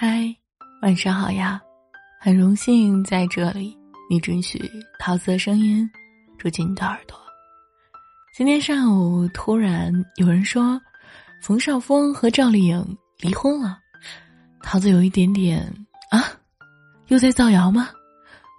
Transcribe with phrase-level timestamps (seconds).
[0.00, 0.32] 嗨，
[0.80, 1.60] 晚上好呀！
[2.20, 3.76] 很荣幸在这里，
[4.08, 5.90] 你准许桃子的声音
[6.38, 7.18] 住进你的耳朵。
[8.32, 10.80] 今天上午突然有人说，
[11.42, 13.76] 冯绍峰和赵丽颖离婚了，
[14.62, 15.66] 桃子有一点点
[16.12, 16.30] 啊，
[17.08, 17.88] 又在造谣吗？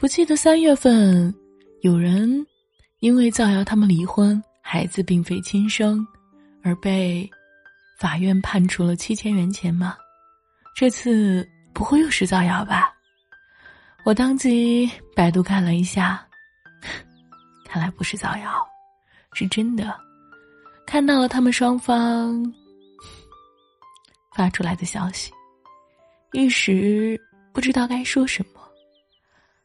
[0.00, 1.34] 不记得三月份
[1.82, 2.46] 有人
[3.00, 6.02] 因为造谣他们离婚，孩子并非亲生，
[6.62, 7.30] 而被
[7.98, 9.98] 法院判处了七千元钱吗？
[10.76, 12.94] 这次不会又是造谣吧？
[14.04, 16.22] 我当即百度看了一下，
[17.64, 18.62] 看来不是造谣，
[19.32, 19.98] 是真的。
[20.86, 22.44] 看到了他们双方
[24.34, 25.32] 发出来的消息，
[26.32, 27.18] 一时
[27.54, 28.60] 不知道该说什么，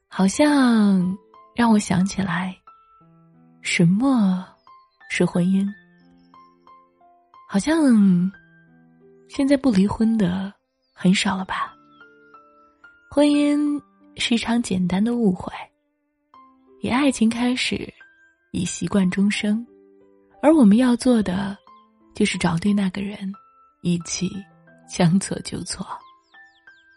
[0.08, 1.18] 好像
[1.54, 2.56] 让我想起来，
[3.62, 4.48] 什么
[5.10, 5.68] 是婚姻？
[7.50, 8.32] 好像
[9.28, 10.54] 现在不离婚的。
[11.02, 11.76] 很少了吧？
[13.10, 13.82] 婚姻
[14.18, 15.52] 是一场简单的误会，
[16.84, 17.92] 以爱情开始，
[18.52, 19.66] 以习惯终生，
[20.44, 21.58] 而我们要做的，
[22.14, 23.34] 就是找对那个人，
[23.82, 24.30] 一起
[24.88, 25.84] 将错就错。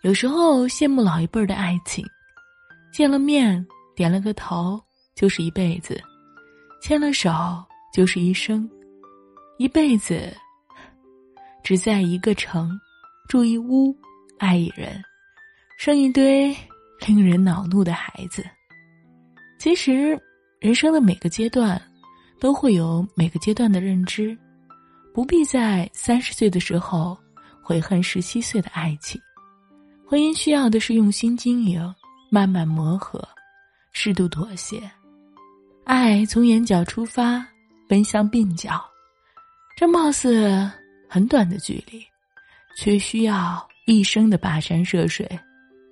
[0.02, 2.04] 有时候羡慕老一辈儿的爱情，
[2.92, 4.78] 见了面点了个头
[5.14, 5.98] 就是一辈子，
[6.82, 7.32] 牵了手
[7.90, 8.68] 就是一生，
[9.56, 10.30] 一辈子
[11.62, 12.78] 只在一个城。
[13.28, 13.96] 住一屋，
[14.38, 15.02] 爱一人，
[15.78, 16.54] 生一堆
[17.06, 18.44] 令人恼怒的孩子。
[19.58, 20.20] 其实，
[20.60, 21.80] 人生的每个阶段
[22.38, 24.36] 都会有每个阶段的认知，
[25.12, 27.16] 不必在三十岁的时候
[27.62, 29.20] 悔恨十七岁的爱情。
[30.06, 31.94] 婚姻需要的是用心经营，
[32.30, 33.26] 慢慢磨合，
[33.92, 34.78] 适度妥协。
[35.84, 37.44] 爱从眼角出发，
[37.88, 38.84] 奔向鬓角，
[39.76, 40.70] 这貌似
[41.08, 42.04] 很短的距离。
[42.76, 45.28] 却需要一生的跋山涉水，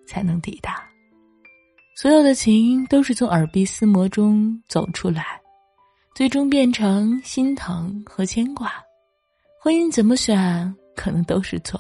[0.07, 0.83] 才能抵达。
[1.95, 5.41] 所有的情都是从耳鬓厮磨中走出来，
[6.15, 8.73] 最终变成心疼和牵挂。
[9.61, 11.79] 婚姻怎么选，可能都是错，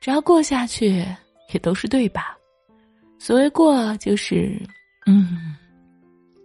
[0.00, 1.04] 只要过下去，
[1.52, 2.36] 也都是对吧？
[3.18, 4.60] 所谓过，就是
[5.06, 5.56] 嗯，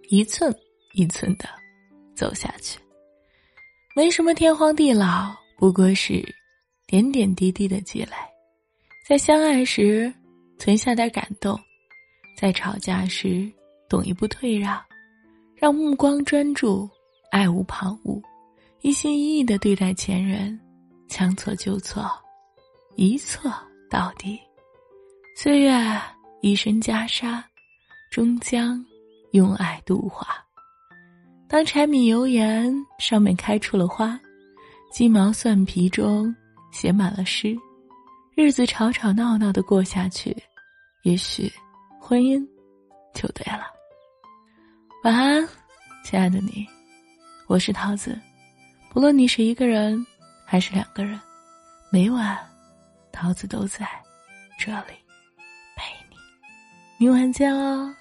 [0.10, 0.52] 一寸
[0.94, 1.46] 一寸的
[2.16, 2.80] 走下去，
[3.96, 6.24] 没什么天荒地老，不过是。
[6.92, 8.12] 点点滴滴的积累，
[9.08, 10.14] 在相爱时
[10.60, 11.58] 存下点感动，
[12.38, 13.50] 在吵架时
[13.88, 14.78] 懂一步退让，
[15.56, 16.90] 让目光专注，
[17.32, 18.22] 爱无旁骛，
[18.82, 20.60] 一心一意的对待前人，
[21.08, 22.12] 将错就错，
[22.98, 23.50] 一错
[23.90, 24.38] 到底。
[25.34, 25.74] 岁月
[26.42, 27.42] 一身袈裟，
[28.12, 28.86] 终将
[29.32, 30.28] 用爱度化。
[31.48, 32.70] 当柴米油盐
[33.00, 34.20] 上面开出了花，
[34.92, 36.36] 鸡毛蒜皮中。
[36.72, 37.56] 写满了诗，
[38.36, 40.36] 日子吵吵闹闹的过下去，
[41.04, 41.52] 也许
[42.00, 42.46] 婚姻
[43.14, 43.66] 就对了。
[45.04, 45.48] 晚安，
[46.04, 46.66] 亲爱的你，
[47.48, 48.20] 我是桃子。
[48.90, 50.06] 不论你是一个人
[50.46, 51.20] 还是两个人，
[51.92, 52.38] 每晚
[53.12, 53.88] 桃子都在
[54.60, 54.94] 这里
[55.76, 56.16] 陪你。
[56.98, 58.01] 明晚见喽。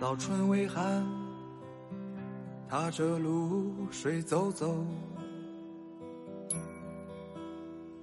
[0.00, 1.06] 早春微寒，
[2.68, 4.84] 踏着露水走走，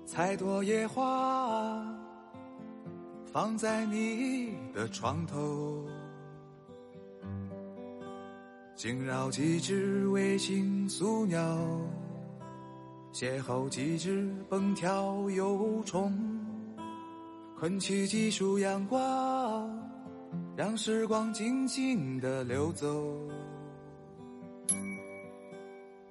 [0.05, 1.85] 采朵野花
[3.25, 5.85] 放在你的床头，
[8.73, 11.57] 惊扰几只未醒宿鸟，
[13.11, 16.17] 邂逅几只蹦跳游虫，
[17.59, 19.30] 困起几束阳光。
[20.61, 22.87] 让时光静静的流走，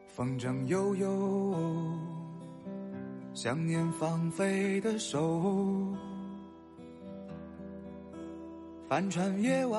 [0.08, 1.56] 风筝悠悠，
[3.32, 5.96] 想念放飞的手，
[8.88, 9.78] 帆船夜晚，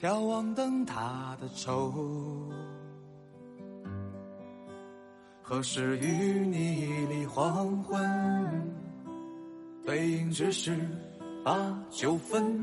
[0.00, 2.50] 眺望灯塔的愁，
[5.40, 8.74] 何时与你离黄昏？
[9.86, 10.76] 背影只是。
[11.44, 12.58] 把酒分，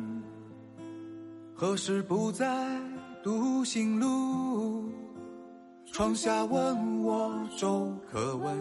[1.53, 2.67] 何时不再
[3.23, 4.89] 独行路？
[5.93, 8.57] 窗下问我粥可温。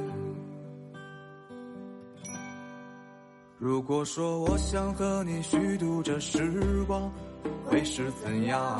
[3.56, 7.10] 如果说我想和你虚度这时光，
[7.64, 8.78] 会是怎样？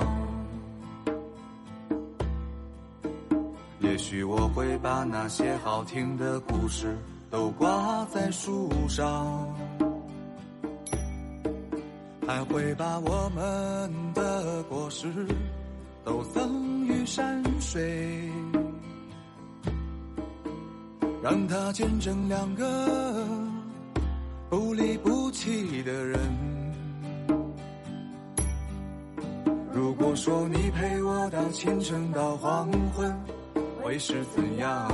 [3.78, 6.94] 也许我会把那些好听的故事
[7.31, 9.48] 都挂在树上，
[12.32, 15.09] 还会把我们的果实
[16.05, 18.31] 都赠予山水，
[21.21, 23.27] 让它见证两个
[24.49, 26.21] 不离不弃的人。
[29.73, 33.12] 如果说你陪我到清晨到黄昏。
[33.83, 34.88] 会是怎样？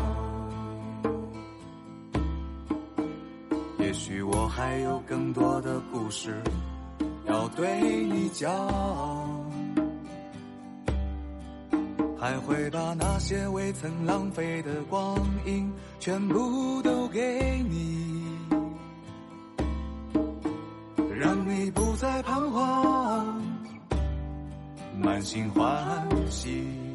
[3.78, 6.40] 也许我还有更多的故事
[7.26, 8.48] 要对你讲，
[12.18, 18.24] 还会把那些未曾浪费的光阴全部都给你，
[21.14, 23.42] 让你不再彷徨，
[25.00, 26.85] 满心欢喜。